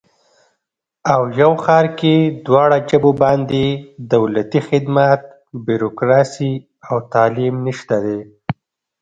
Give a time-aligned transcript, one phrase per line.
[1.13, 2.15] او یو ښار کې
[2.45, 3.63] دواړه ژبو باندې
[4.13, 5.21] دولتي خدمات،
[5.65, 6.53] بیروکراسي
[6.89, 8.19] او تعلیم نشته دی